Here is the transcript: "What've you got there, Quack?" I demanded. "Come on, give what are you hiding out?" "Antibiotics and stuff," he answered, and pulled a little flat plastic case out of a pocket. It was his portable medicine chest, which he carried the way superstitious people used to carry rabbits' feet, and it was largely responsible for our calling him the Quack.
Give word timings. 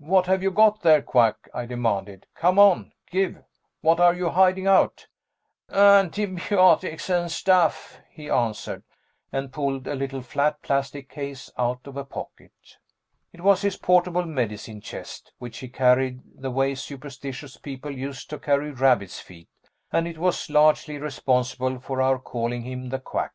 "What've 0.00 0.42
you 0.42 0.50
got 0.50 0.82
there, 0.82 1.00
Quack?" 1.00 1.48
I 1.54 1.64
demanded. 1.64 2.26
"Come 2.34 2.58
on, 2.58 2.92
give 3.10 3.42
what 3.80 3.98
are 3.98 4.12
you 4.12 4.28
hiding 4.28 4.66
out?" 4.66 5.06
"Antibiotics 5.70 7.08
and 7.08 7.32
stuff," 7.32 7.98
he 8.10 8.28
answered, 8.28 8.82
and 9.32 9.54
pulled 9.54 9.86
a 9.88 9.94
little 9.94 10.20
flat 10.20 10.60
plastic 10.60 11.08
case 11.08 11.50
out 11.56 11.86
of 11.86 11.96
a 11.96 12.04
pocket. 12.04 12.52
It 13.32 13.40
was 13.40 13.62
his 13.62 13.78
portable 13.78 14.26
medicine 14.26 14.82
chest, 14.82 15.32
which 15.38 15.56
he 15.60 15.68
carried 15.68 16.20
the 16.36 16.50
way 16.50 16.74
superstitious 16.74 17.56
people 17.56 17.90
used 17.90 18.28
to 18.28 18.38
carry 18.38 18.70
rabbits' 18.70 19.20
feet, 19.20 19.48
and 19.90 20.06
it 20.06 20.18
was 20.18 20.50
largely 20.50 20.98
responsible 20.98 21.78
for 21.80 22.02
our 22.02 22.18
calling 22.18 22.60
him 22.64 22.90
the 22.90 22.98
Quack. 23.00 23.32